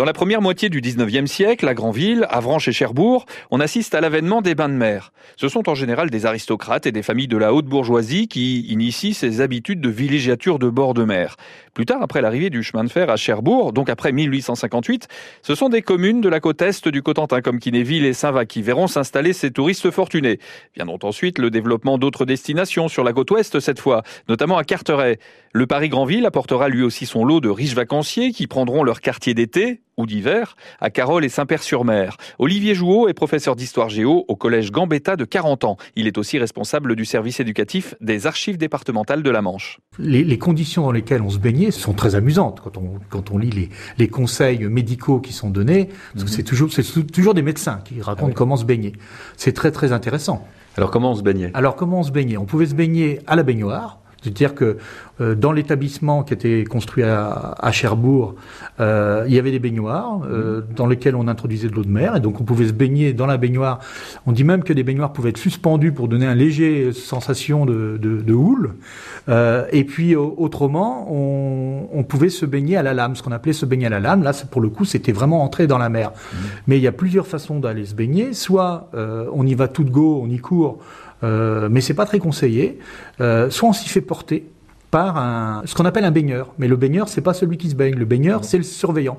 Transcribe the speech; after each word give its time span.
Dans 0.00 0.06
la 0.06 0.14
première 0.14 0.40
moitié 0.40 0.70
du 0.70 0.80
19e 0.80 1.26
siècle, 1.26 1.68
à 1.68 1.74
Granville, 1.74 2.26
Avranches 2.30 2.68
et 2.68 2.72
Cherbourg, 2.72 3.26
on 3.50 3.60
assiste 3.60 3.94
à 3.94 4.00
l'avènement 4.00 4.40
des 4.40 4.54
bains 4.54 4.70
de 4.70 4.74
mer. 4.74 5.12
Ce 5.36 5.46
sont 5.48 5.68
en 5.68 5.74
général 5.74 6.08
des 6.08 6.24
aristocrates 6.24 6.86
et 6.86 6.90
des 6.90 7.02
familles 7.02 7.28
de 7.28 7.36
la 7.36 7.52
haute 7.52 7.66
bourgeoisie 7.66 8.26
qui 8.26 8.60
initient 8.60 9.12
ces 9.12 9.42
habitudes 9.42 9.82
de 9.82 9.90
villégiature 9.90 10.58
de 10.58 10.70
bord 10.70 10.94
de 10.94 11.04
mer. 11.04 11.36
Plus 11.74 11.84
tard, 11.84 12.00
après 12.00 12.22
l'arrivée 12.22 12.48
du 12.48 12.62
chemin 12.62 12.82
de 12.82 12.88
fer 12.88 13.10
à 13.10 13.16
Cherbourg, 13.16 13.74
donc 13.74 13.90
après 13.90 14.10
1858, 14.10 15.06
ce 15.42 15.54
sont 15.54 15.68
des 15.68 15.82
communes 15.82 16.22
de 16.22 16.30
la 16.30 16.40
côte 16.40 16.62
est 16.62 16.88
du 16.88 17.02
Cotentin 17.02 17.42
comme 17.42 17.58
Kinéville 17.58 18.06
et 18.06 18.14
Saint-Va 18.14 18.46
qui 18.46 18.62
verront 18.62 18.86
s'installer 18.86 19.34
ces 19.34 19.50
touristes 19.50 19.90
fortunés. 19.90 20.40
Viendront 20.74 20.98
ensuite 21.02 21.38
le 21.38 21.50
développement 21.50 21.98
d'autres 21.98 22.24
destinations 22.24 22.88
sur 22.88 23.04
la 23.04 23.12
côte 23.12 23.30
ouest 23.32 23.60
cette 23.60 23.78
fois, 23.78 24.02
notamment 24.30 24.56
à 24.56 24.64
Carteret. 24.64 25.18
Le 25.52 25.66
Paris-Granville 25.66 26.24
apportera 26.24 26.70
lui 26.70 26.82
aussi 26.82 27.04
son 27.04 27.22
lot 27.22 27.40
de 27.40 27.50
riches 27.50 27.74
vacanciers 27.74 28.32
qui 28.32 28.46
prendront 28.46 28.82
leur 28.82 29.02
quartier 29.02 29.34
d'été 29.34 29.82
ou 30.00 30.06
d'hiver 30.06 30.56
à 30.80 30.90
Carole 30.90 31.24
et 31.24 31.28
Saint-Père-sur-Mer. 31.28 32.16
Olivier 32.38 32.74
Jouot 32.74 33.08
est 33.08 33.14
professeur 33.14 33.56
d'histoire 33.56 33.88
géo 33.88 34.24
au 34.28 34.36
collège 34.36 34.72
Gambetta 34.72 35.16
de 35.16 35.24
40 35.24 35.64
ans. 35.64 35.76
Il 35.96 36.06
est 36.06 36.18
aussi 36.18 36.38
responsable 36.38 36.96
du 36.96 37.04
service 37.04 37.40
éducatif 37.40 37.94
des 38.00 38.26
archives 38.26 38.58
départementales 38.58 39.22
de 39.22 39.30
la 39.30 39.42
Manche. 39.42 39.78
Les, 39.98 40.38
conditions 40.38 40.82
dans 40.82 40.92
lesquelles 40.92 41.22
on 41.22 41.30
se 41.30 41.38
baignait 41.38 41.70
sont 41.70 41.92
très 41.92 42.14
amusantes 42.14 42.60
quand 42.60 42.76
on, 42.78 42.94
quand 43.10 43.30
on 43.30 43.38
lit 43.38 43.50
les, 43.50 43.68
les 43.98 44.08
conseils 44.08 44.64
médicaux 44.64 45.20
qui 45.20 45.32
sont 45.32 45.50
donnés, 45.50 45.90
parce 46.12 46.24
que 46.24 46.30
mhm. 46.30 46.36
c'est 46.36 46.42
toujours, 46.42 46.72
c'est 46.72 47.06
toujours 47.12 47.34
des 47.34 47.42
médecins 47.42 47.80
qui 47.84 48.00
racontent 48.00 48.32
ah 48.32 48.36
comment 48.36 48.56
se 48.56 48.64
baigner. 48.64 48.92
C'est 49.36 49.52
très 49.52 49.70
très 49.70 49.92
intéressant. 49.92 50.46
Alors 50.76 50.90
comment 50.90 51.12
on 51.12 51.14
se 51.14 51.22
baignait? 51.22 51.50
Alors 51.54 51.76
comment 51.76 52.00
on 52.00 52.02
se 52.02 52.12
baignait? 52.12 52.36
On 52.36 52.46
pouvait 52.46 52.66
se 52.66 52.74
baigner 52.74 53.20
à 53.26 53.36
la 53.36 53.42
baignoire, 53.42 53.99
c'est-à-dire 54.22 54.54
que 54.54 54.76
euh, 55.20 55.34
dans 55.34 55.52
l'établissement 55.52 56.22
qui 56.22 56.34
était 56.34 56.64
construit 56.64 57.04
à, 57.04 57.70
Cherbourg, 57.72 58.34
euh, 58.80 59.24
il 59.26 59.34
y 59.34 59.38
avait 59.38 59.50
des 59.50 59.58
baignoires 59.58 60.20
euh, 60.24 60.62
dans 60.74 60.86
lesquelles 60.86 61.14
on 61.14 61.28
introduisait 61.28 61.68
de 61.68 61.74
l'eau 61.74 61.84
de 61.84 61.90
mer 61.90 62.16
et 62.16 62.20
donc 62.20 62.40
on 62.40 62.44
pouvait 62.44 62.68
se 62.68 62.72
baigner 62.72 63.12
dans 63.12 63.26
la 63.26 63.36
baignoire. 63.36 63.80
On 64.26 64.32
dit 64.32 64.44
même 64.44 64.62
que 64.62 64.72
des 64.72 64.82
baignoires 64.82 65.12
pouvaient 65.12 65.30
être 65.30 65.38
suspendues 65.38 65.92
pour 65.92 66.08
donner 66.08 66.26
un 66.26 66.34
léger 66.34 66.92
sensation 66.92 67.64
de, 67.64 67.98
de, 68.00 68.20
de 68.20 68.32
houle. 68.32 68.74
Et 69.28 69.84
puis 69.84 70.16
autrement, 70.16 71.06
on, 71.10 71.88
on, 71.92 72.02
pouvait 72.02 72.30
se 72.30 72.46
baigner 72.46 72.76
à 72.76 72.82
la 72.82 72.94
lame, 72.94 73.14
ce 73.14 73.22
qu'on 73.22 73.32
appelait 73.32 73.52
se 73.52 73.66
baigner 73.66 73.86
à 73.86 73.90
la 73.90 74.00
lame. 74.00 74.22
Là, 74.22 74.32
pour 74.50 74.60
le 74.60 74.68
coup, 74.68 74.84
c'était 74.84 75.12
vraiment 75.12 75.44
entrer 75.44 75.66
dans 75.66 75.78
la 75.78 75.88
mer. 75.88 76.10
Mmh. 76.10 76.36
Mais 76.66 76.78
il 76.78 76.82
y 76.82 76.88
a 76.88 76.92
plusieurs 76.92 77.26
façons 77.26 77.60
d'aller 77.60 77.86
se 77.86 77.94
baigner. 77.94 78.32
Soit 78.32 78.90
on 78.94 79.46
y 79.46 79.54
va 79.54 79.68
tout 79.68 79.84
de 79.84 79.90
go, 79.90 80.20
on 80.22 80.28
y 80.28 80.38
court. 80.38 80.78
Euh, 81.22 81.68
mais 81.70 81.80
c'est 81.80 81.94
pas 81.94 82.06
très 82.06 82.18
conseillé. 82.18 82.78
Euh, 83.20 83.50
soit 83.50 83.68
on 83.68 83.72
s'y 83.72 83.88
fait 83.88 84.00
porter 84.00 84.46
par 84.90 85.16
un, 85.16 85.62
ce 85.66 85.74
qu'on 85.74 85.84
appelle 85.84 86.04
un 86.04 86.10
baigneur. 86.10 86.52
Mais 86.58 86.66
le 86.68 86.76
baigneur, 86.76 87.08
c'est 87.08 87.20
pas 87.20 87.34
celui 87.34 87.56
qui 87.58 87.70
se 87.70 87.74
baigne. 87.74 87.94
Le 87.94 88.04
baigneur, 88.04 88.44
c'est 88.44 88.58
le 88.58 88.64
surveillant. 88.64 89.18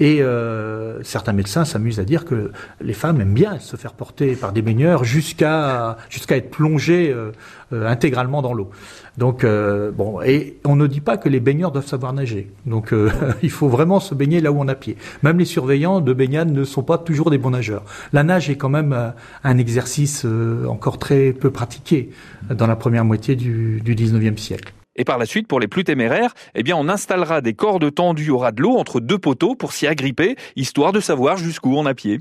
Et 0.00 0.22
euh, 0.22 1.02
certains 1.02 1.32
médecins 1.32 1.64
s'amusent 1.64 2.00
à 2.00 2.04
dire 2.04 2.24
que 2.24 2.52
les 2.80 2.94
femmes 2.94 3.20
aiment 3.20 3.34
bien 3.34 3.58
se 3.58 3.76
faire 3.76 3.92
porter 3.92 4.34
par 4.34 4.52
des 4.52 4.62
baigneurs 4.62 5.04
jusqu'à 5.04 5.98
jusqu'à 6.08 6.36
être 6.36 6.50
plongées 6.50 7.12
euh, 7.12 7.32
euh, 7.72 7.86
intégralement 7.86 8.40
dans 8.40 8.54
l'eau. 8.54 8.70
Donc 9.18 9.46
bon, 9.46 10.20
et 10.22 10.58
on 10.64 10.74
ne 10.74 10.88
dit 10.88 11.00
pas 11.00 11.16
que 11.16 11.28
les 11.28 11.38
baigneurs 11.38 11.70
doivent 11.70 11.86
savoir 11.86 12.12
nager. 12.12 12.50
Donc 12.66 12.92
il 13.44 13.50
faut 13.50 13.68
vraiment 13.68 14.00
se 14.00 14.12
baigner 14.12 14.40
là 14.40 14.50
où 14.50 14.58
on 14.58 14.66
a 14.66 14.74
pied. 14.74 14.96
Même 15.22 15.38
les 15.38 15.44
surveillants 15.44 16.00
de 16.00 16.12
baignade 16.12 16.50
ne 16.50 16.64
sont 16.64 16.82
pas 16.82 16.98
toujours 16.98 17.30
des 17.30 17.38
bons 17.38 17.50
nageurs. 17.50 17.84
La 18.12 18.24
nage 18.24 18.50
est 18.50 18.56
quand 18.56 18.70
même 18.70 19.12
un 19.44 19.58
exercice 19.58 20.26
encore 20.68 20.98
très 20.98 21.32
peu 21.32 21.52
pratiqué 21.52 22.10
dans 22.50 22.66
la 22.66 22.74
première 22.74 23.04
moitié 23.04 23.36
du, 23.36 23.80
du 23.84 23.94
19e 23.94 24.36
siècle. 24.36 24.74
Et 24.96 25.04
par 25.04 25.18
la 25.18 25.26
suite, 25.26 25.48
pour 25.48 25.60
les 25.60 25.68
plus 25.68 25.84
téméraires, 25.84 26.34
eh 26.54 26.62
bien, 26.62 26.76
on 26.76 26.88
installera 26.88 27.40
des 27.40 27.54
cordes 27.54 27.92
tendues 27.94 28.30
au 28.30 28.38
ras 28.38 28.52
de 28.52 28.62
l'eau 28.62 28.76
entre 28.76 29.00
deux 29.00 29.18
poteaux 29.18 29.54
pour 29.54 29.72
s'y 29.72 29.86
agripper, 29.86 30.36
histoire 30.56 30.92
de 30.92 31.00
savoir 31.00 31.36
jusqu'où 31.36 31.76
on 31.76 31.86
a 31.86 31.94
pied. 31.94 32.20